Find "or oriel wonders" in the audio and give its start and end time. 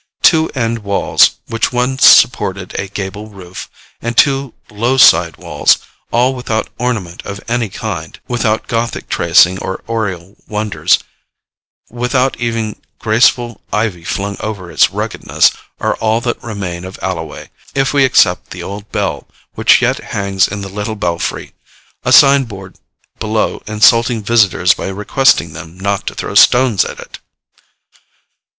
9.59-10.97